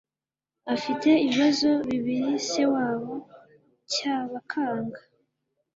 Afite 0.73 1.09
ibibazo 1.25 1.69
bibiri 1.87 2.31
sewabo 2.49 3.15
CYABAKANGA 3.91 5.01